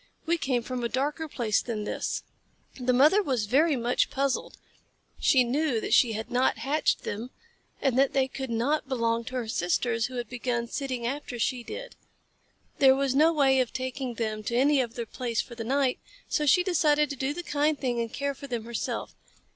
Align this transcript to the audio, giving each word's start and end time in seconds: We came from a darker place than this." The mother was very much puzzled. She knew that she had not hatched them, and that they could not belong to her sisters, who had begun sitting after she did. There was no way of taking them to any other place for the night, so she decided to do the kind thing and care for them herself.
We 0.25 0.39
came 0.39 0.63
from 0.63 0.83
a 0.83 0.89
darker 0.89 1.27
place 1.27 1.61
than 1.61 1.83
this." 1.83 2.23
The 2.79 2.91
mother 2.91 3.21
was 3.21 3.45
very 3.45 3.75
much 3.75 4.09
puzzled. 4.09 4.57
She 5.19 5.43
knew 5.43 5.79
that 5.79 5.93
she 5.93 6.13
had 6.13 6.31
not 6.31 6.57
hatched 6.57 7.03
them, 7.03 7.29
and 7.79 7.99
that 7.99 8.13
they 8.13 8.27
could 8.27 8.49
not 8.49 8.89
belong 8.89 9.25
to 9.25 9.35
her 9.35 9.47
sisters, 9.47 10.07
who 10.07 10.15
had 10.15 10.27
begun 10.27 10.67
sitting 10.67 11.05
after 11.05 11.37
she 11.37 11.61
did. 11.61 11.95
There 12.79 12.95
was 12.95 13.13
no 13.13 13.31
way 13.31 13.59
of 13.59 13.73
taking 13.73 14.15
them 14.15 14.41
to 14.45 14.55
any 14.55 14.81
other 14.81 15.05
place 15.05 15.39
for 15.39 15.53
the 15.53 15.63
night, 15.63 15.99
so 16.27 16.47
she 16.47 16.63
decided 16.63 17.11
to 17.11 17.15
do 17.15 17.31
the 17.31 17.43
kind 17.43 17.77
thing 17.79 17.99
and 17.99 18.11
care 18.11 18.33
for 18.33 18.47
them 18.47 18.65
herself. 18.65 19.13